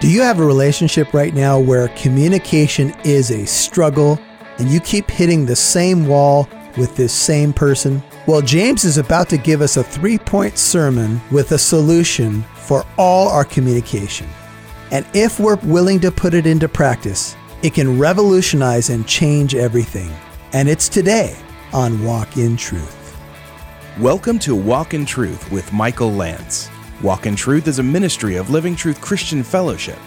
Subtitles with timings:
[0.00, 4.16] Do you have a relationship right now where communication is a struggle
[4.58, 8.00] and you keep hitting the same wall with this same person?
[8.28, 12.86] Well, James is about to give us a three point sermon with a solution for
[12.96, 14.28] all our communication.
[14.92, 17.34] And if we're willing to put it into practice,
[17.64, 20.12] it can revolutionize and change everything.
[20.52, 21.36] And it's today
[21.72, 23.18] on Walk in Truth.
[23.98, 26.70] Welcome to Walk in Truth with Michael Lance.
[27.00, 30.00] Walk in Truth is a ministry of Living Truth Christian Fellowship.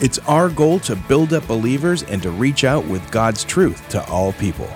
[0.00, 4.02] It's our goal to build up believers and to reach out with God's truth to
[4.08, 4.68] all people.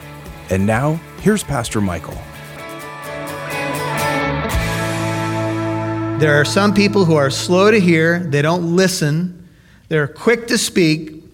[0.51, 2.19] And now, here's Pastor Michael.
[6.21, 9.49] There are some people who are slow to hear, they don't listen,
[9.89, 11.25] they're quick to speak,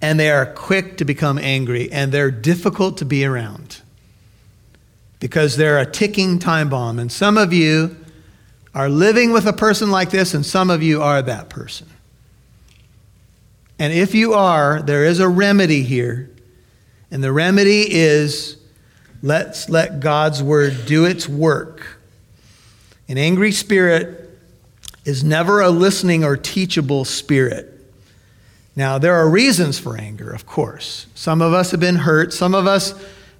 [0.00, 3.80] and they are quick to become angry, and they're difficult to be around
[5.20, 6.98] because they're a ticking time bomb.
[6.98, 7.96] And some of you
[8.74, 11.88] are living with a person like this, and some of you are that person.
[13.78, 16.30] And if you are, there is a remedy here.
[17.10, 18.56] And the remedy is
[19.22, 21.98] let's let God's word do its work.
[23.08, 24.30] An angry spirit
[25.04, 27.68] is never a listening or teachable spirit.
[28.74, 31.06] Now, there are reasons for anger, of course.
[31.14, 32.32] Some of us have been hurt.
[32.32, 32.94] Some of us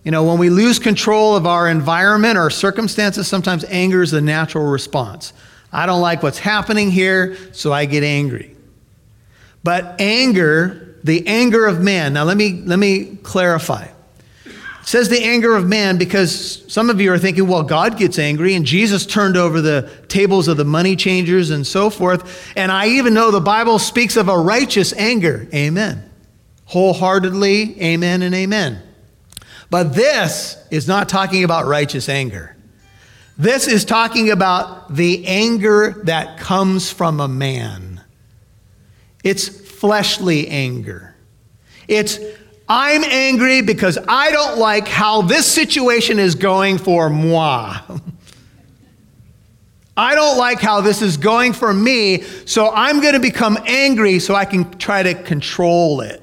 [0.05, 4.21] you know, when we lose control of our environment or circumstances, sometimes anger is a
[4.21, 5.33] natural response.
[5.73, 8.57] I don't like what's happening here, so I get angry.
[9.63, 13.87] But anger, the anger of man, now let me, let me clarify.
[14.45, 18.19] It says the anger of man because some of you are thinking, well, God gets
[18.19, 22.53] angry and Jesus turned over the tables of the money changers and so forth.
[22.57, 25.47] And I even know the Bible speaks of a righteous anger.
[25.55, 26.11] Amen.
[26.65, 28.83] Wholeheartedly, amen and amen.
[29.73, 32.55] But this is not talking about righteous anger.
[33.39, 38.03] This is talking about the anger that comes from a man.
[39.25, 41.17] It's fleshly anger.
[41.89, 42.19] It's,
[42.69, 47.79] I'm angry because I don't like how this situation is going for moi.
[49.97, 54.19] I don't like how this is going for me, so I'm going to become angry
[54.19, 56.22] so I can try to control it.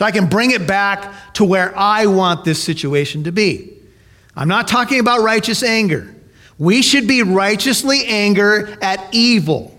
[0.00, 3.70] So I can bring it back to where I want this situation to be.
[4.34, 6.14] I'm not talking about righteous anger.
[6.56, 9.78] We should be righteously angry at evil.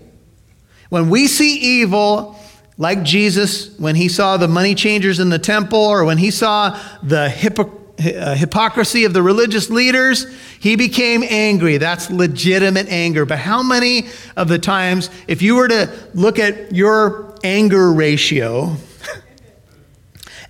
[0.90, 2.38] When we see evil,
[2.78, 6.80] like Jesus, when he saw the money changers in the temple, or when he saw
[7.02, 7.24] the
[7.98, 11.78] uh, hypocrisy of the religious leaders, he became angry.
[11.78, 13.26] That's legitimate anger.
[13.26, 14.06] But how many
[14.36, 18.76] of the times, if you were to look at your anger ratio,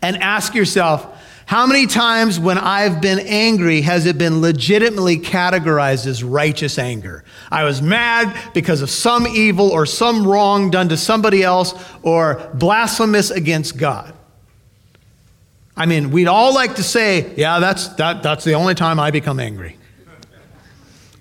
[0.02, 1.06] and ask yourself,
[1.46, 7.24] how many times when I've been angry has it been legitimately categorized as righteous anger?
[7.50, 12.50] I was mad because of some evil or some wrong done to somebody else or
[12.54, 14.14] blasphemous against God.
[15.76, 19.10] I mean, we'd all like to say, yeah, that's, that, that's the only time I
[19.10, 19.76] become angry.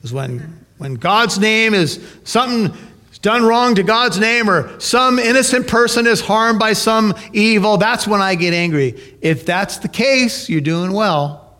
[0.03, 2.75] Is when, when God's name is something
[3.21, 8.07] done wrong to God's name or some innocent person is harmed by some evil, that's
[8.07, 8.99] when I get angry.
[9.21, 11.57] If that's the case, you're doing well.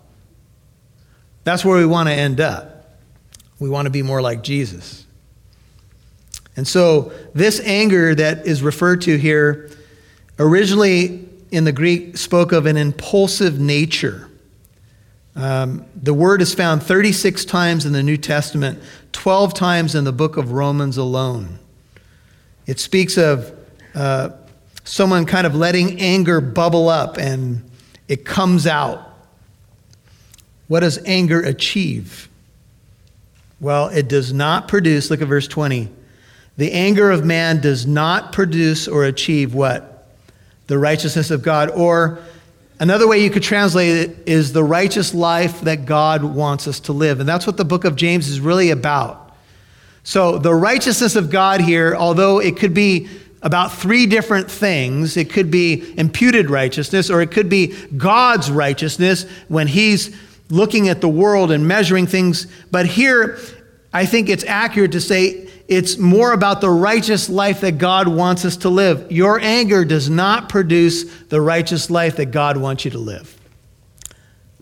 [1.44, 2.98] That's where we want to end up.
[3.60, 5.06] We want to be more like Jesus.
[6.56, 9.70] And so, this anger that is referred to here
[10.38, 14.28] originally in the Greek spoke of an impulsive nature.
[15.36, 18.82] Um, the word is found 36 times in the New Testament,
[19.14, 21.60] 12 times in the book of Romans alone.
[22.66, 23.54] It speaks of
[23.96, 24.30] uh,
[24.84, 27.70] someone kind of letting anger bubble up and
[28.08, 29.08] it comes out.
[30.68, 32.30] What does anger achieve?
[33.60, 35.90] Well, it does not produce, look at verse 20.
[36.58, 40.08] The anger of man does not produce or achieve what?
[40.68, 41.70] The righteousness of God.
[41.70, 42.20] Or
[42.82, 46.94] Another way you could translate it is the righteous life that God wants us to
[46.94, 47.20] live.
[47.20, 49.36] And that's what the book of James is really about.
[50.04, 53.08] So, the righteousness of God here, although it could be
[53.44, 57.68] about three different things it could be imputed righteousness, or it could be
[57.98, 60.18] God's righteousness when He's
[60.50, 62.48] looking at the world and measuring things.
[62.72, 63.38] But here,
[63.94, 68.46] I think it's accurate to say it's more about the righteous life that God wants
[68.46, 69.12] us to live.
[69.12, 73.38] Your anger does not produce the righteous life that God wants you to live.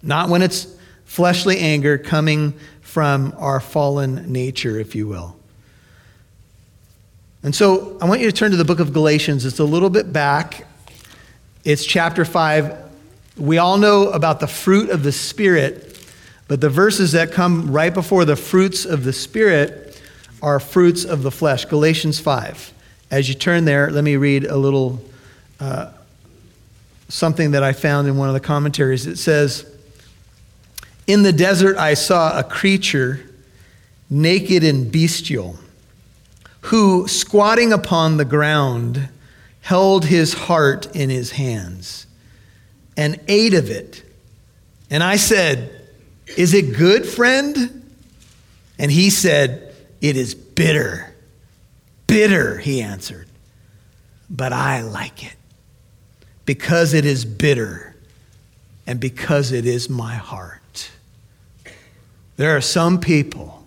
[0.02, 0.68] Not when it's
[1.06, 5.36] fleshly anger coming from our fallen nature, if you will.
[7.42, 9.46] And so I want you to turn to the book of Galatians.
[9.46, 10.68] It's a little bit back,
[11.64, 12.78] it's chapter 5.
[13.38, 15.89] We all know about the fruit of the Spirit,
[16.50, 20.02] but the verses that come right before the fruits of the Spirit
[20.42, 21.66] are fruits of the flesh.
[21.66, 22.74] Galatians 5.
[23.12, 25.00] as you turn there, let me read a little
[25.60, 25.92] uh,
[27.08, 29.06] something that I found in one of the commentaries.
[29.06, 29.72] It says,
[31.06, 33.30] In the desert, I saw a creature
[34.10, 35.60] naked and bestial,
[36.62, 39.08] who, squatting upon the ground,
[39.62, 42.08] held his heart in his hands
[42.98, 44.04] and ate of it.
[44.90, 45.79] And I said,
[46.38, 47.86] Is it good, friend?
[48.78, 51.14] And he said, It is bitter.
[52.08, 53.28] Bitter, he answered.
[54.30, 55.36] But I like it
[56.46, 57.96] because it is bitter
[58.88, 60.90] and because it is my heart.
[62.38, 63.64] There are some people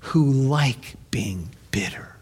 [0.00, 2.14] who like being bitter.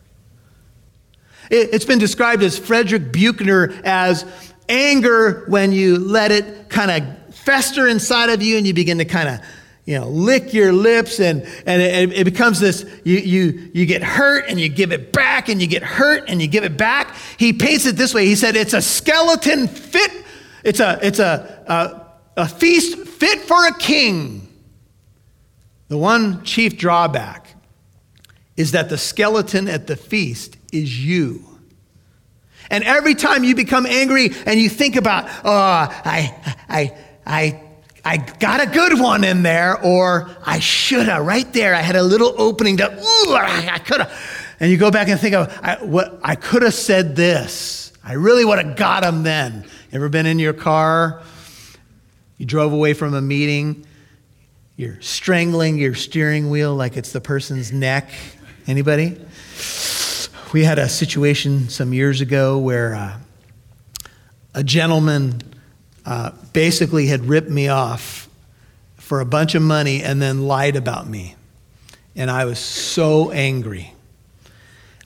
[1.50, 4.24] It's been described as Frederick Buechner as
[4.68, 9.04] anger when you let it kind of fester inside of you and you begin to
[9.04, 9.40] kind of
[9.84, 14.02] you know lick your lips and, and it, it, becomes this you, you, you get
[14.02, 17.16] hurt and you give it back and you get hurt and you give it back.
[17.36, 18.26] He paints it this way.
[18.26, 20.22] He said it's a skeleton fit
[20.64, 21.64] it's a it's a,
[22.36, 24.48] a, a feast fit for a king.
[25.88, 27.54] The one chief drawback
[28.56, 31.44] is that the skeleton at the feast is you.
[32.70, 36.96] And every time you become angry and you think about, oh, I, I,
[37.26, 37.62] I,
[38.04, 41.74] I got a good one in there, or I should have, right there.
[41.74, 44.56] I had a little opening to, ooh, I, could have.
[44.58, 47.92] And you go back and think of, I, what, I could have said this.
[48.04, 49.64] I really would have got him then.
[49.92, 51.22] Ever been in your car?
[52.38, 53.86] You drove away from a meeting.
[54.76, 58.10] You're strangling your steering wheel like it's the person's neck.
[58.66, 59.20] Anybody?
[60.52, 63.18] We had a situation some years ago where uh,
[64.54, 65.40] a gentleman
[66.04, 68.28] uh, basically had ripped me off
[68.96, 71.36] for a bunch of money and then lied about me.
[72.16, 73.94] And I was so angry.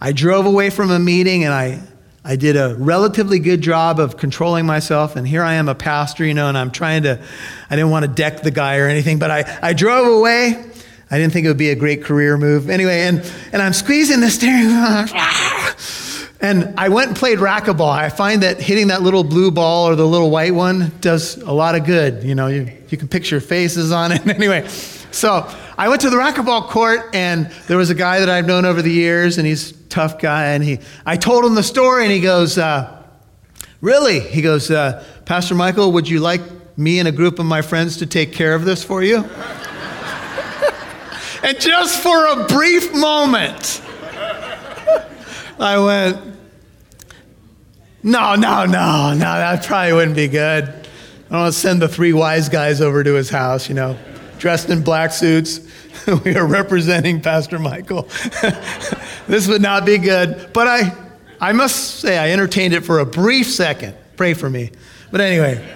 [0.00, 1.80] I drove away from a meeting and I,
[2.24, 5.16] I did a relatively good job of controlling myself.
[5.16, 7.22] And here I am, a pastor, you know, and I'm trying to,
[7.70, 10.64] I didn't want to deck the guy or anything, but I, I drove away
[11.10, 12.68] I didn't think it would be a great career move.
[12.68, 13.20] Anyway, and,
[13.52, 15.06] and I'm squeezing the steering wheel.
[16.40, 17.90] And I went and played racquetball.
[17.90, 21.52] I find that hitting that little blue ball or the little white one does a
[21.52, 22.24] lot of good.
[22.24, 24.26] You know, you, you can picture faces on it.
[24.28, 24.68] anyway,
[25.10, 28.66] so I went to the racquetball court, and there was a guy that I've known
[28.66, 30.48] over the years, and he's a tough guy.
[30.48, 32.92] And he, I told him the story, and he goes, uh,
[33.80, 34.20] Really?
[34.20, 36.40] He goes, uh, Pastor Michael, would you like
[36.78, 39.24] me and a group of my friends to take care of this for you?
[41.42, 43.80] And just for a brief moment,
[45.58, 46.36] I went,
[48.02, 50.64] no, no, no, no, that probably wouldn't be good.
[50.64, 53.98] I don't want to send the three wise guys over to his house, you know,
[54.38, 55.60] dressed in black suits.
[56.24, 58.02] we are representing Pastor Michael.
[59.26, 60.50] this would not be good.
[60.52, 60.96] But I,
[61.40, 63.96] I must say, I entertained it for a brief second.
[64.16, 64.70] Pray for me.
[65.10, 65.74] But anyway.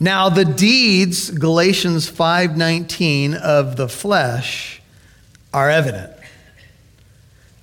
[0.00, 4.82] Now the deeds, Galatians 5:19 of the flesh
[5.52, 6.13] are evident.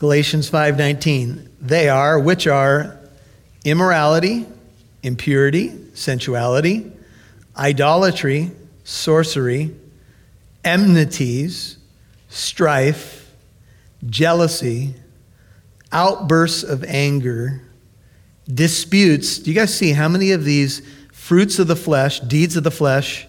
[0.02, 2.98] Galatians 5:19, they are which are
[3.64, 4.48] immorality,
[5.04, 6.92] impurity, sensuality,
[7.56, 8.50] idolatry,
[8.84, 9.70] sorcery,
[10.66, 11.78] enmities,
[12.30, 13.30] strife,
[14.10, 14.96] jealousy,
[15.92, 17.62] outbursts of anger,
[18.52, 19.38] disputes.
[19.38, 20.82] Do you guys see how many of these
[21.14, 23.28] fruits of the flesh, deeds of the flesh,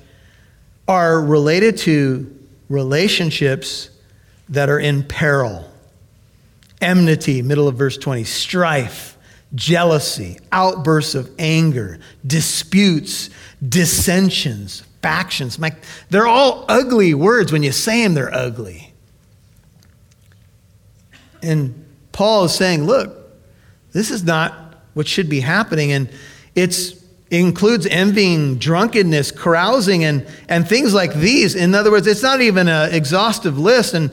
[0.89, 2.35] are related to
[2.71, 3.91] relationships
[4.49, 5.69] that are in peril.
[6.83, 9.17] Enmity, middle of verse 20, strife,
[9.55, 13.31] jealousy, outbursts of anger, disputes,
[13.67, 15.59] dissensions, factions.
[16.11, 17.53] They're all ugly words.
[17.53, 18.93] When you say them, they're ugly.
[21.43, 23.17] And Paul is saying, look,
[23.93, 25.93] this is not what should be happening.
[25.93, 26.09] And
[26.55, 31.55] it's it includes envying, drunkenness, carousing, and, and things like these.
[31.55, 33.95] In other words, it's not even an exhaustive list.
[33.95, 34.13] And,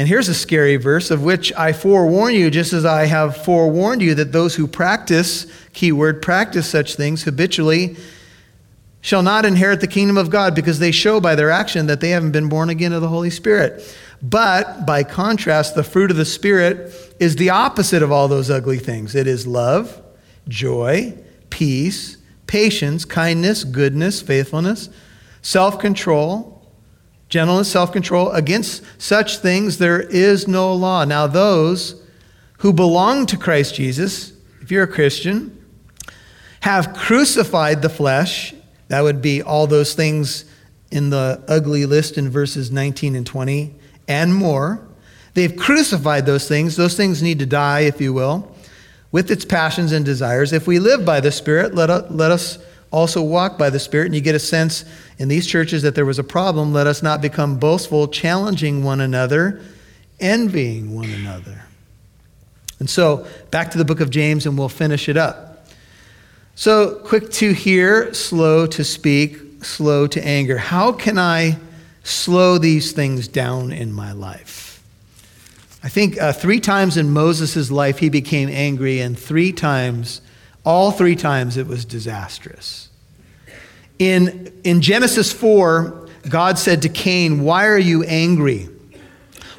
[0.00, 4.00] and here's a scary verse of which I forewarn you, just as I have forewarned
[4.00, 7.98] you, that those who practice, keyword, practice such things habitually,
[9.02, 12.08] shall not inherit the kingdom of God because they show by their action that they
[12.08, 13.94] haven't been born again of the Holy Spirit.
[14.22, 18.78] But by contrast, the fruit of the Spirit is the opposite of all those ugly
[18.78, 20.00] things it is love,
[20.48, 21.12] joy,
[21.50, 22.16] peace
[22.46, 24.88] patience, kindness, goodness, faithfulness,
[25.40, 26.59] self control,
[27.30, 28.30] gentleness, self control.
[28.32, 31.04] Against such things there is no law.
[31.04, 32.02] Now, those
[32.58, 35.56] who belong to Christ Jesus, if you're a Christian,
[36.60, 38.52] have crucified the flesh.
[38.88, 40.44] That would be all those things
[40.90, 43.74] in the ugly list in verses 19 and 20
[44.08, 44.86] and more.
[45.34, 46.74] They've crucified those things.
[46.74, 48.54] Those things need to die, if you will,
[49.12, 50.52] with its passions and desires.
[50.52, 52.58] If we live by the Spirit, let let us
[52.90, 54.06] also walk by the Spirit.
[54.06, 54.84] And you get a sense
[55.18, 56.72] in these churches that there was a problem.
[56.72, 59.60] Let us not become boastful, challenging one another,
[60.18, 61.62] envying one another.
[62.78, 65.66] And so, back to the book of James, and we'll finish it up.
[66.54, 70.56] So, quick to hear, slow to speak, slow to anger.
[70.56, 71.58] How can I
[72.02, 74.82] slow these things down in my life?
[75.82, 80.20] I think uh, three times in Moses' life he became angry, and three times,
[80.64, 82.88] all three times, it was disastrous.
[83.98, 88.68] In, in Genesis 4, God said to Cain, Why are you angry?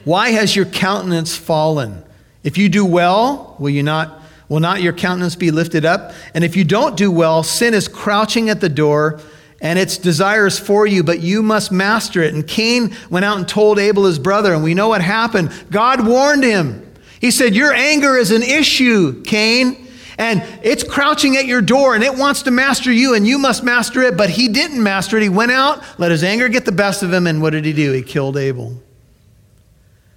[0.03, 2.03] Why has your countenance fallen?
[2.43, 6.11] If you do well, will you not will not your countenance be lifted up?
[6.33, 9.21] And if you don't do well, sin is crouching at the door
[9.61, 12.33] and its desires for you, but you must master it.
[12.33, 15.53] And Cain went out and told Abel his brother, and we know what happened.
[15.69, 16.85] God warned him.
[17.21, 19.87] He said, Your anger is an issue, Cain,
[20.21, 23.63] and it's crouching at your door, and it wants to master you, and you must
[23.63, 24.15] master it.
[24.15, 25.23] But he didn't master it.
[25.23, 27.73] He went out, let his anger get the best of him, and what did he
[27.73, 27.91] do?
[27.91, 28.79] He killed Abel.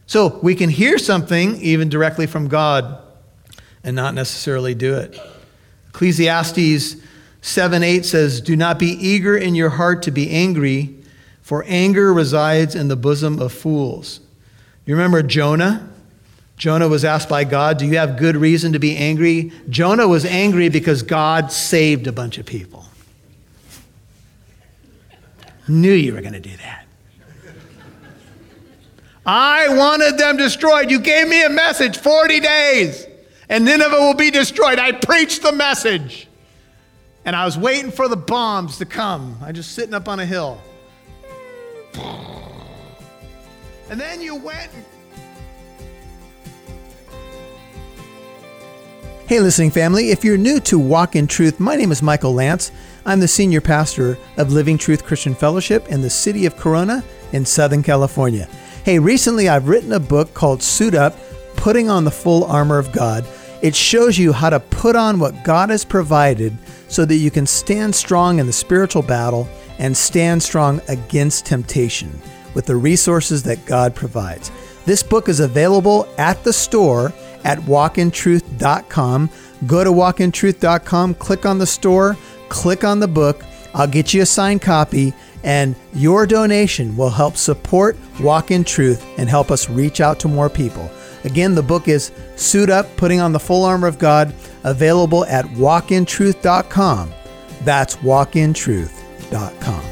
[0.07, 2.99] So we can hear something even directly from God
[3.83, 5.19] and not necessarily do it.
[5.89, 6.97] Ecclesiastes
[7.41, 10.95] 7 8 says, Do not be eager in your heart to be angry,
[11.41, 14.21] for anger resides in the bosom of fools.
[14.85, 15.94] You remember Jonah?
[16.57, 19.53] Jonah was asked by God, Do you have good reason to be angry?
[19.69, 22.85] Jonah was angry because God saved a bunch of people.
[25.67, 26.87] Knew you were going to do that.
[29.27, 30.91] I wanted them destroyed.
[30.91, 33.07] You gave me a message 40 days,
[33.49, 34.79] and Nineveh will be destroyed.
[34.79, 36.29] I preached the message.
[37.25, 39.39] And I was waiting for the bombs to come.
[39.43, 40.61] I'm just sitting up on a hill.
[43.89, 44.71] And then you went.
[49.27, 52.71] Hey, listening family, if you're new to Walk in Truth, my name is Michael Lance.
[53.07, 57.03] I'm the senior pastor of Living Truth Christian Fellowship in the city of Corona
[57.33, 58.47] in Southern California.
[58.85, 61.17] Hey, recently I've written a book called Suit Up
[61.57, 63.27] Putting on the Full Armor of God.
[63.63, 66.55] It shows you how to put on what God has provided
[66.89, 72.21] so that you can stand strong in the spiritual battle and stand strong against temptation
[72.53, 74.53] with the resources that God provides.
[74.85, 77.11] This book is available at the store
[77.45, 79.31] at walkintruth.com.
[79.67, 82.17] Go to walkintruth.com, click on the store,
[82.49, 83.45] click on the book.
[83.75, 89.05] I'll get you a signed copy, and your donation will help support Walk in Truth
[89.19, 90.91] and help us reach out to more people.
[91.25, 95.45] Again, the book is Suit Up Putting on the Full Armor of God, available at
[95.47, 97.13] walkintruth.com.
[97.63, 99.85] That's walkintruth.com.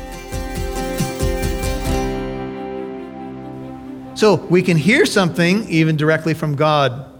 [4.14, 7.11] So we can hear something even directly from God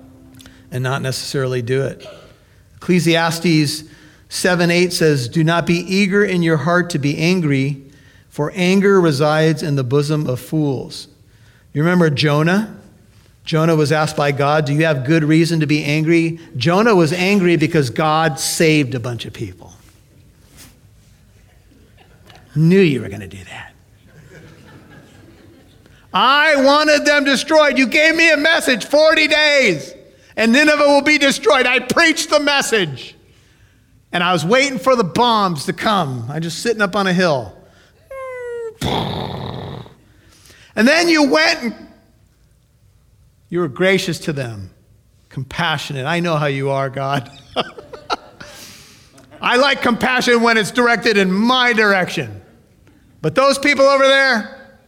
[0.73, 2.05] and not necessarily do it.
[2.77, 3.85] Ecclesiastes
[4.29, 7.85] 7 8 says, Do not be eager in your heart to be angry,
[8.29, 11.07] for anger resides in the bosom of fools.
[11.73, 12.79] You remember Jonah?
[13.45, 16.41] Jonah was asked by God, Do you have good reason to be angry?
[16.57, 19.73] Jonah was angry because God saved a bunch of people.
[22.55, 23.73] Knew you were going to do that.
[26.13, 27.79] I wanted them destroyed.
[27.79, 29.95] You gave me a message 40 days,
[30.37, 31.67] and Nineveh will be destroyed.
[31.67, 33.15] I preached the message.
[34.13, 36.27] And I was waiting for the bombs to come.
[36.31, 37.57] I'm just sitting up on a hill.
[40.75, 41.89] And then you went and
[43.49, 44.71] you were gracious to them,
[45.29, 46.07] compassionate.
[46.07, 47.31] I know how you are, God.
[49.43, 52.41] I like compassion when it's directed in my direction.
[53.21, 54.79] But those people over there,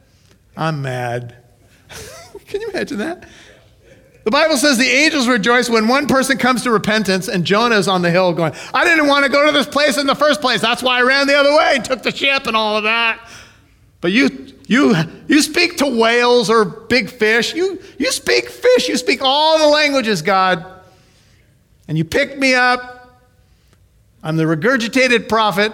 [0.57, 1.37] I'm mad.
[2.47, 3.29] Can you imagine that?
[4.25, 7.89] The Bible says the angels rejoice when one person comes to repentance, and Jonah is
[7.89, 10.41] on the hill going, I didn't want to go to this place in the first
[10.41, 10.63] place.
[10.63, 13.21] That's why I ran the other way and took the ship and all of that.
[14.01, 14.95] But you, you,
[15.29, 17.55] you speak to whales or big fish.
[17.55, 18.89] You, you speak fish.
[18.89, 20.65] You speak all the languages, God.
[21.87, 23.23] And you picked me up.
[24.23, 25.73] I'm the regurgitated prophet.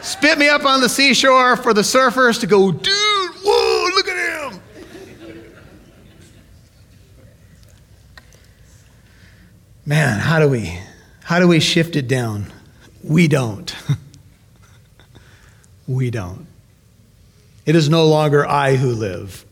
[0.00, 2.90] Spit me up on the seashore for the surfers to go, dude,
[3.44, 4.60] whoa, look at him.
[9.84, 10.78] Man, how do we
[11.24, 12.46] how do we shift it down?
[13.02, 13.74] We don't.
[15.88, 16.46] we don't.
[17.66, 19.44] It is no longer I who live,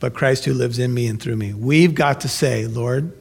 [0.00, 1.54] but Christ who lives in me and through me.
[1.54, 3.12] We've got to say, Lord,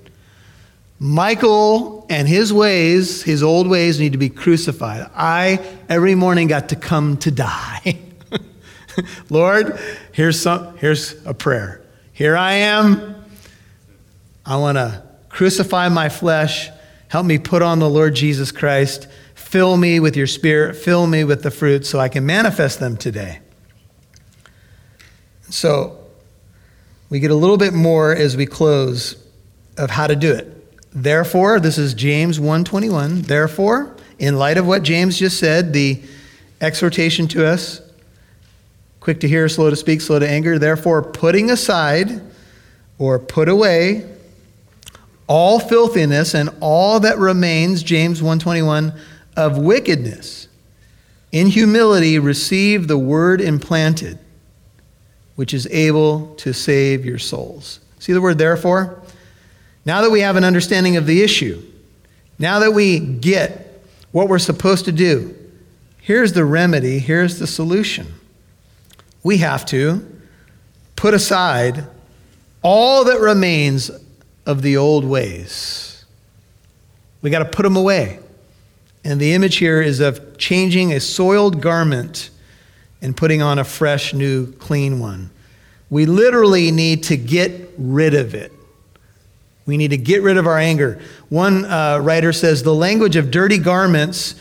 [0.99, 5.09] Michael and his ways, his old ways, need to be crucified.
[5.15, 7.99] I, every morning, got to come to die.
[9.29, 9.79] Lord,
[10.11, 11.81] here's, some, here's a prayer.
[12.13, 13.15] Here I am.
[14.45, 15.04] I want to
[15.35, 16.69] crucify my flesh.
[17.09, 19.09] Help me put on the Lord Jesus Christ.
[19.33, 20.77] Fill me with your spirit.
[20.77, 23.41] Fill me with the fruit so I can manifest them today.
[25.49, 25.99] So
[27.09, 29.21] we get a little bit more as we close
[29.77, 30.47] of how to do it.
[30.93, 33.23] Therefore, this is James 1:21.
[33.23, 36.01] Therefore, in light of what James just said, the
[36.61, 37.81] exhortation to us
[39.01, 40.57] quick to hear, slow to speak, slow to anger.
[40.57, 42.21] Therefore, putting aside
[42.97, 44.14] or put away
[45.27, 48.93] all filthiness and all that remains, James 121,
[49.35, 50.47] of wickedness.
[51.31, 54.19] In humility, receive the word implanted,
[55.35, 57.79] which is able to save your souls.
[57.99, 59.01] See the word therefore?
[59.83, 61.61] Now that we have an understanding of the issue,
[62.39, 65.35] now that we get what we're supposed to do,
[66.01, 68.07] here's the remedy, here's the solution.
[69.23, 70.05] We have to
[70.95, 71.85] put aside
[72.61, 73.91] all that remains
[74.45, 76.05] of the old ways.
[77.21, 78.19] We got to put them away.
[79.03, 82.29] And the image here is of changing a soiled garment
[83.01, 85.29] and putting on a fresh, new, clean one.
[85.89, 88.51] We literally need to get rid of it.
[89.65, 90.99] We need to get rid of our anger.
[91.29, 94.35] One uh, writer says the language of dirty garments,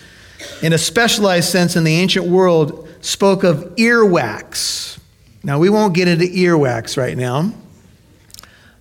[0.62, 4.98] in a specialized sense in the ancient world, spoke of earwax.
[5.42, 7.52] Now, we won't get into earwax right now,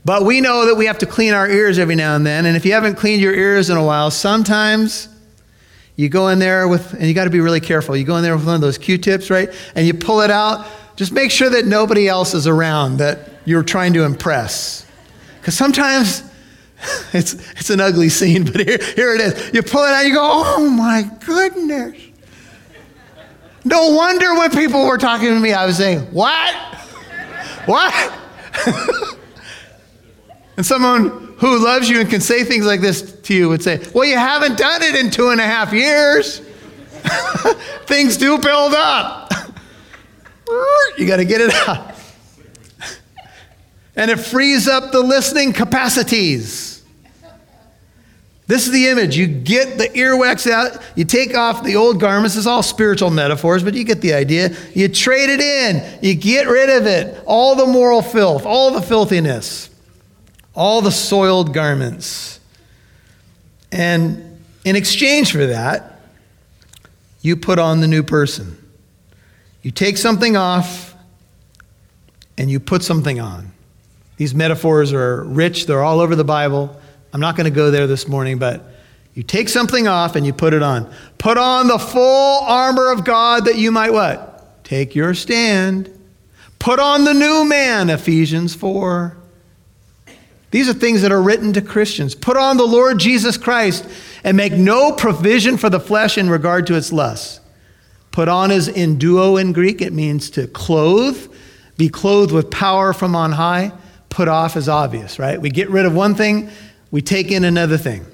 [0.05, 2.45] but we know that we have to clean our ears every now and then.
[2.45, 5.07] And if you haven't cleaned your ears in a while, sometimes
[5.95, 7.95] you go in there with, and you got to be really careful.
[7.95, 9.50] You go in there with one of those Q tips, right?
[9.75, 10.67] And you pull it out.
[10.95, 14.86] Just make sure that nobody else is around that you're trying to impress.
[15.39, 16.24] Because sometimes
[17.13, 19.53] it's, it's an ugly scene, but here, here it is.
[19.53, 21.98] You pull it out, you go, oh my goodness.
[23.65, 26.53] No wonder when people were talking to me, I was saying, what?
[27.65, 28.13] what?
[30.55, 33.81] and someone who loves you and can say things like this to you would say,
[33.93, 36.39] well, you haven't done it in two and a half years.
[37.86, 39.32] things do build up.
[40.97, 41.95] you got to get it out.
[43.95, 46.73] and it frees up the listening capacities.
[48.45, 49.17] This is the image.
[49.17, 52.36] You get the earwax out, you take off the old garments.
[52.36, 54.56] It's all spiritual metaphors, but you get the idea.
[54.73, 57.23] You trade it in, you get rid of it.
[57.25, 59.69] All the moral filth, all the filthiness,
[60.55, 62.39] all the soiled garments.
[63.71, 65.99] And in exchange for that,
[67.21, 68.57] you put on the new person.
[69.61, 70.93] You take something off
[72.37, 73.51] and you put something on.
[74.17, 76.79] These metaphors are rich, they're all over the Bible.
[77.13, 78.63] I'm not going to go there this morning, but
[79.13, 80.91] you take something off and you put it on.
[81.17, 84.63] Put on the full armor of God that you might what?
[84.63, 85.89] Take your stand.
[86.59, 89.17] Put on the new man, Ephesians 4.
[90.53, 92.13] These are things that are written to Christians.
[92.13, 93.89] Put on the Lord Jesus Christ
[94.23, 97.39] and make no provision for the flesh in regard to its lusts.
[98.11, 99.81] Put on is enduo in Greek.
[99.81, 101.33] It means to clothe,
[101.75, 103.71] be clothed with power from on high.
[104.09, 105.41] Put off is obvious, right?
[105.41, 106.51] We get rid of one thing
[106.91, 108.05] we take in another thing.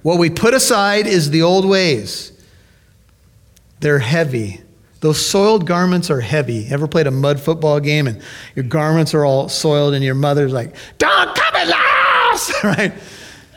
[0.00, 2.32] What we put aside is the old ways.
[3.80, 4.62] They're heavy.
[5.00, 6.68] Those soiled garments are heavy.
[6.70, 8.22] Ever played a mud football game and
[8.54, 11.34] your garments are all soiled and your mother's like, don't
[12.30, 12.92] house, right?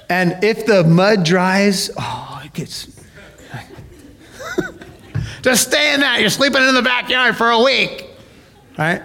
[0.09, 2.87] And if the mud dries, oh, it gets.
[5.41, 6.19] Just stay in that.
[6.19, 8.07] You're sleeping in the backyard for a week,
[8.77, 9.01] right?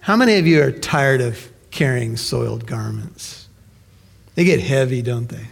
[0.00, 3.48] How many of you are tired of carrying soiled garments?
[4.34, 5.46] They get heavy, don't they?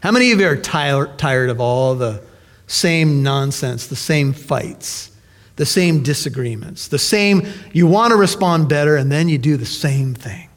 [0.00, 2.22] How many of you are tired, tired of all the
[2.66, 5.10] same nonsense, the same fights,
[5.56, 9.66] the same disagreements, the same, you want to respond better, and then you do the
[9.66, 10.47] same thing?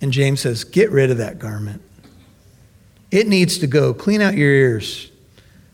[0.00, 1.82] And James says, get rid of that garment.
[3.10, 3.94] It needs to go.
[3.94, 5.10] Clean out your ears.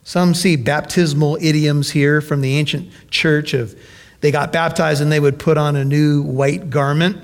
[0.04, 3.76] Some see baptismal idioms here from the ancient church of
[4.20, 7.18] they got baptized and they would put on a new white garment.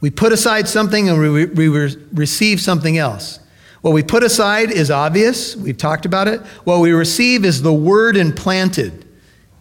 [0.00, 1.68] We put aside something and we, we
[2.12, 3.40] receive something else.
[3.82, 5.56] What we put aside is obvious.
[5.56, 6.40] We've talked about it.
[6.64, 9.04] What we receive is the word implanted,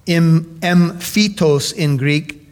[0.08, 2.48] em, emphytos in Greek.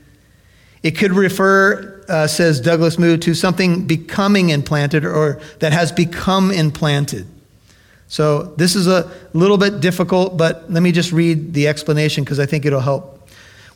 [0.82, 6.52] It could refer, uh, says Douglas Moo, to something becoming implanted or that has become
[6.52, 7.28] implanted.
[8.08, 12.40] So this is a little bit difficult, but let me just read the explanation because
[12.40, 13.20] I think it'll help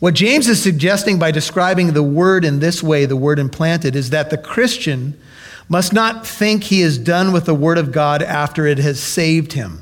[0.03, 4.09] what James is suggesting by describing the word in this way, the word implanted, is
[4.09, 5.17] that the Christian
[5.69, 9.53] must not think he is done with the word of God after it has saved
[9.53, 9.81] him.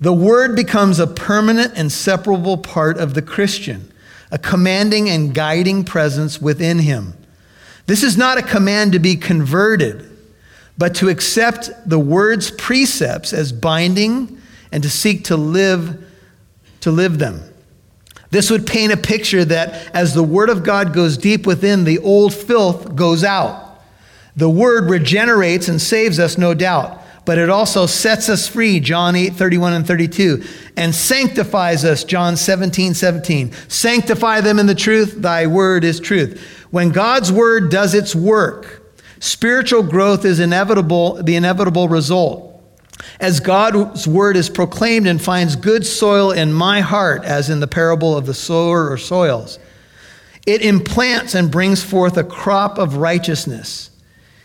[0.00, 3.89] The word becomes a permanent and separable part of the Christian.
[4.30, 7.14] A commanding and guiding presence within him.
[7.86, 10.08] This is not a command to be converted,
[10.78, 14.40] but to accept the word's precepts as binding
[14.70, 16.06] and to seek to live
[16.80, 17.42] to live them.
[18.30, 21.98] This would paint a picture that as the word of God goes deep within, the
[21.98, 23.82] old filth goes out.
[24.36, 29.14] The word regenerates and saves us, no doubt but it also sets us free, John
[29.14, 30.42] 8, 31 and 32,
[30.76, 33.52] and sanctifies us, John 17, 17.
[33.68, 36.40] Sanctify them in the truth, thy word is truth.
[36.70, 42.46] When God's word does its work, spiritual growth is inevitable, the inevitable result.
[43.18, 47.66] As God's word is proclaimed and finds good soil in my heart, as in the
[47.66, 49.58] parable of the sower or soils,
[50.46, 53.89] it implants and brings forth a crop of righteousness.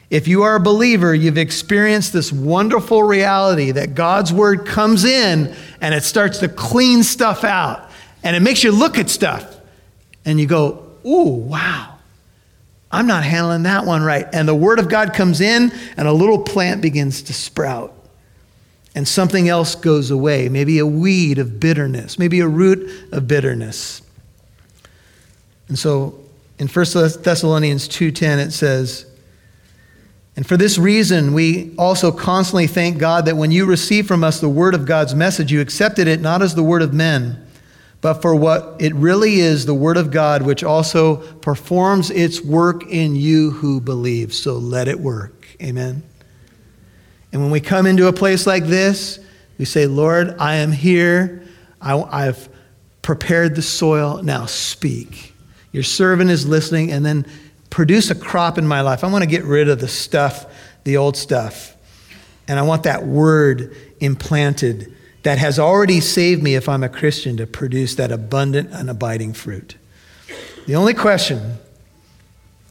[0.10, 5.56] If you are a believer, you've experienced this wonderful reality that God's word comes in
[5.82, 7.90] and it starts to clean stuff out.
[8.24, 9.60] And it makes you look at stuff
[10.24, 11.98] and you go, ooh, wow,
[12.92, 14.28] I'm not handling that one right.
[14.32, 17.94] And the word of God comes in and a little plant begins to sprout.
[18.94, 24.02] And something else goes away, maybe a weed of bitterness, maybe a root of bitterness.
[25.68, 26.18] And so
[26.60, 26.86] in 1
[27.24, 29.06] Thessalonians 2:10 it says,
[30.36, 34.42] and for this reason, we also constantly thank God that when you received from us
[34.42, 37.42] the word of God's message, you accepted it not as the word of men,
[38.02, 42.86] but for what it really is the word of God, which also performs its work
[42.88, 44.34] in you who believe.
[44.34, 45.48] So let it work.
[45.62, 46.04] Amen.
[47.32, 49.20] And when we come into a place like this,
[49.58, 51.44] we say, Lord, I am here.
[51.82, 52.50] I, have
[53.02, 54.22] prepared the soil.
[54.22, 55.34] Now speak.
[55.72, 56.92] Your servant is listening.
[56.92, 57.26] And then
[57.76, 59.04] produce a crop in my life.
[59.04, 60.46] I want to get rid of the stuff,
[60.86, 61.76] the old stuff.
[62.48, 67.36] And I want that word implanted that has already saved me if I'm a Christian
[67.36, 69.76] to produce that abundant and abiding fruit.
[70.68, 71.58] The only question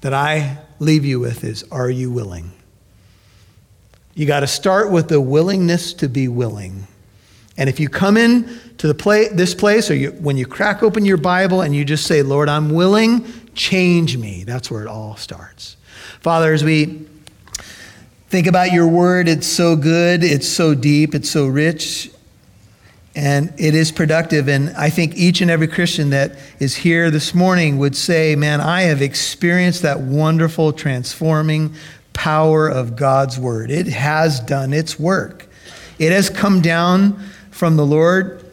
[0.01, 2.53] that I leave you with is are you willing?
[4.15, 6.87] You got to start with the willingness to be willing.
[7.57, 10.83] And if you come in to the play, this place, or you, when you crack
[10.83, 14.89] open your Bible and you just say, Lord, I'm willing, change me, that's where it
[14.89, 15.77] all starts.
[16.21, 17.07] Father, as we
[18.29, 22.11] think about your word, it's so good, it's so deep, it's so rich,
[23.15, 24.49] and it is productive.
[24.49, 28.61] And I think each and every Christian that is here this morning would say, Man,
[28.61, 31.75] I have experienced that wonderful, transforming
[32.13, 33.71] power of God's word.
[33.71, 35.47] It has done its work,
[36.01, 37.23] it has come down
[37.65, 38.45] from the Lord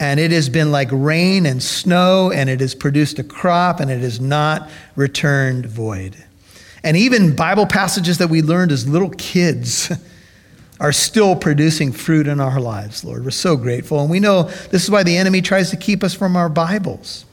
[0.00, 3.92] and it has been like rain and snow, and it has produced a crop, and
[3.92, 6.16] it has not returned void.
[6.82, 9.92] And even Bible passages that we learned as little kids
[10.80, 13.24] are still producing fruit in our lives, Lord.
[13.24, 14.00] We're so grateful.
[14.00, 17.24] And we know this is why the enemy tries to keep us from our Bibles.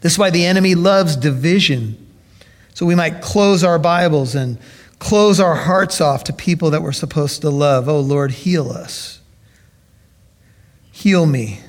[0.00, 2.06] This is why the enemy loves division.
[2.74, 4.58] So we might close our Bibles and
[5.00, 7.88] close our hearts off to people that we're supposed to love.
[7.88, 9.19] Oh, Lord, heal us.
[11.00, 11.60] Heal me.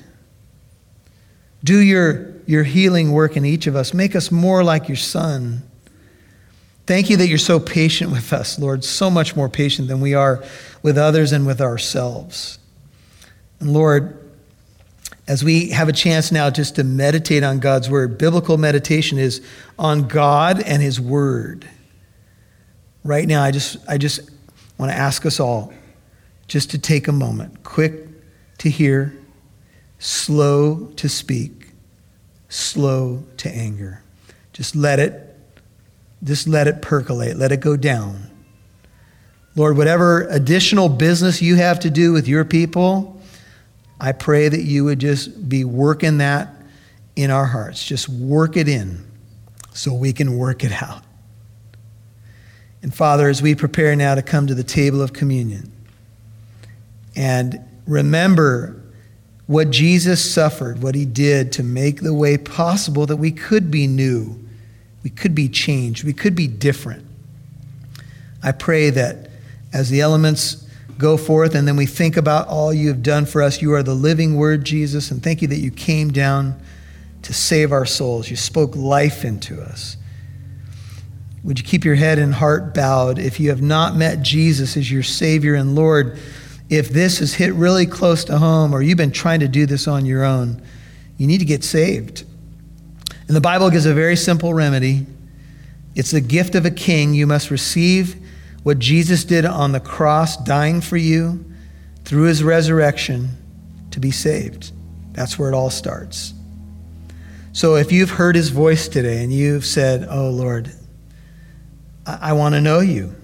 [1.64, 3.94] Do your, your healing work in each of us.
[3.94, 5.62] Make us more like your Son.
[6.86, 10.12] Thank you that you're so patient with us, Lord, so much more patient than we
[10.12, 10.44] are
[10.82, 12.58] with others and with ourselves.
[13.58, 14.22] And Lord,
[15.26, 19.40] as we have a chance now just to meditate on God's Word, biblical meditation is
[19.78, 21.66] on God and His Word.
[23.02, 24.30] Right now, I just, I just
[24.76, 25.72] want to ask us all
[26.48, 28.08] just to take a moment, quick
[28.58, 29.16] to hear
[30.02, 31.68] slow to speak,
[32.48, 34.02] slow to anger.
[34.52, 35.38] Just let it,
[36.24, 38.28] just let it percolate, let it go down.
[39.54, 43.20] Lord, whatever additional business you have to do with your people,
[44.00, 46.52] I pray that you would just be working that
[47.14, 47.84] in our hearts.
[47.84, 49.04] Just work it in
[49.72, 51.04] so we can work it out.
[52.82, 55.70] And Father, as we prepare now to come to the table of communion,
[57.14, 58.81] and remember
[59.52, 63.86] what Jesus suffered, what he did to make the way possible that we could be
[63.86, 64.38] new,
[65.02, 67.04] we could be changed, we could be different.
[68.42, 69.30] I pray that
[69.72, 70.66] as the elements
[70.98, 73.82] go forth and then we think about all you have done for us, you are
[73.82, 76.60] the living word, Jesus, and thank you that you came down
[77.22, 78.30] to save our souls.
[78.30, 79.96] You spoke life into us.
[81.44, 84.90] Would you keep your head and heart bowed if you have not met Jesus as
[84.90, 86.18] your Savior and Lord?
[86.72, 89.86] If this has hit really close to home or you've been trying to do this
[89.86, 90.62] on your own,
[91.18, 92.24] you need to get saved.
[93.28, 95.06] And the Bible gives a very simple remedy
[95.94, 97.12] it's the gift of a king.
[97.12, 98.16] You must receive
[98.62, 101.44] what Jesus did on the cross, dying for you
[102.06, 103.28] through his resurrection
[103.90, 104.72] to be saved.
[105.12, 106.32] That's where it all starts.
[107.52, 110.72] So if you've heard his voice today and you've said, Oh Lord,
[112.06, 113.14] I, I want to know you,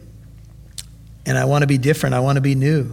[1.25, 2.93] and I want to be different, I want to be new,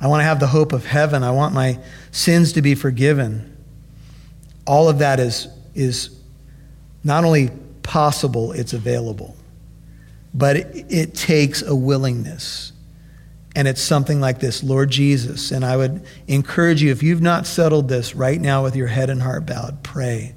[0.00, 1.78] I want to have the hope of heaven, I want my
[2.10, 3.56] sins to be forgiven,
[4.66, 6.10] all of that is, is
[7.04, 7.50] not only
[7.82, 9.36] possible, it's available.
[10.34, 12.72] But it, it takes a willingness.
[13.54, 15.50] And it's something like this Lord Jesus.
[15.50, 19.08] And I would encourage you, if you've not settled this right now with your head
[19.08, 20.34] and heart bowed, pray.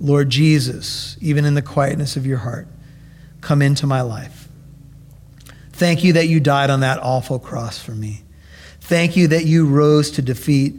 [0.00, 2.68] Lord Jesus, even in the quietness of your heart,
[3.42, 4.48] come into my life.
[5.72, 8.23] Thank you that you died on that awful cross for me.
[8.84, 10.74] Thank you that you rose to defeat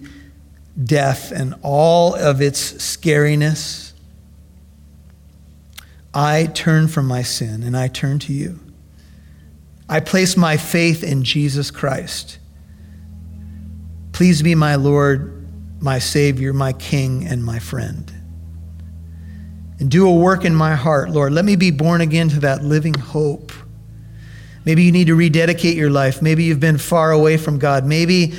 [0.82, 3.94] death and all of its scariness.
[6.13, 8.60] I turn from my sin and I turn to you.
[9.89, 12.38] I place my faith in Jesus Christ.
[14.12, 15.48] Please be my Lord,
[15.82, 18.13] my Savior, my King, and my friend.
[19.80, 21.34] And do a work in my heart, Lord.
[21.34, 23.52] Let me be born again to that living hope.
[24.65, 26.21] Maybe you need to rededicate your life.
[26.21, 27.86] Maybe you've been far away from God.
[27.86, 28.34] Maybe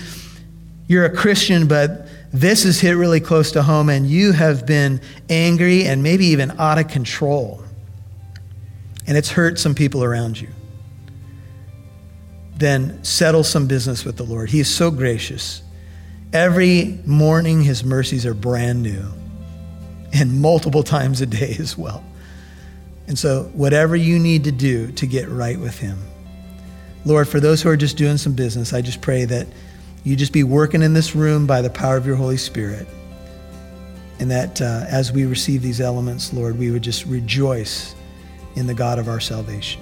[0.89, 5.01] you're a Christian, but this has hit really close to home and you have been
[5.31, 7.63] angry and maybe even out of control.
[9.07, 10.49] And it's hurt some people around you
[12.57, 14.49] then settle some business with the Lord.
[14.51, 15.63] He is so gracious.
[16.33, 19.05] Every morning, his mercies are brand new,
[20.13, 22.03] and multiple times a day as well.
[23.07, 25.99] And so, whatever you need to do to get right with him,
[27.07, 29.47] Lord, for those who are just doing some business, I just pray that
[30.03, 32.89] you just be working in this room by the power of your Holy Spirit.
[34.19, 37.95] And that uh, as we receive these elements, Lord, we would just rejoice
[38.57, 39.81] in the God of our salvation.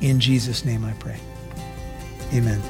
[0.00, 1.20] In Jesus' name I pray.
[2.34, 2.60] Amen.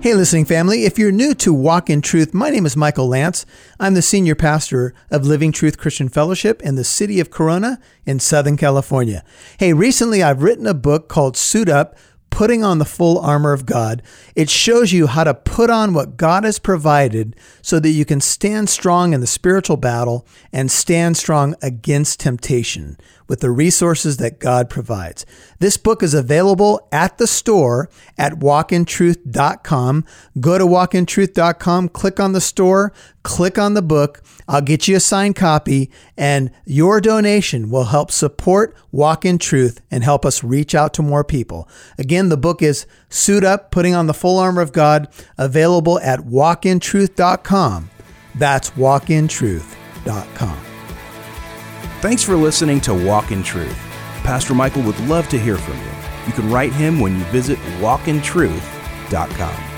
[0.00, 3.44] Hey, listening family, if you're new to Walk in Truth, my name is Michael Lance.
[3.80, 8.20] I'm the senior pastor of Living Truth Christian Fellowship in the city of Corona in
[8.20, 9.24] Southern California.
[9.58, 11.96] Hey, recently I've written a book called Suit Up
[12.30, 14.00] putting on the full armor of God.
[14.36, 18.20] It shows you how to put on what God has provided so that you can
[18.20, 22.96] stand strong in the spiritual battle and stand strong against temptation
[23.28, 25.24] with the resources that God provides.
[25.60, 30.04] This book is available at the store at walkintruth.com.
[30.40, 34.22] Go to walkintruth.com, click on the store, click on the book.
[34.48, 39.82] I'll get you a signed copy, and your donation will help support Walk in Truth
[39.90, 41.68] and help us reach out to more people.
[41.98, 46.20] Again, the book is Suit Up, Putting on the Full Armor of God, available at
[46.20, 47.90] walkintruth.com.
[48.34, 50.67] That's walkintruth.com.
[52.00, 53.76] Thanks for listening to Walk in Truth.
[54.22, 55.90] Pastor Michael would love to hear from you.
[56.28, 59.77] You can write him when you visit walkintruth.com.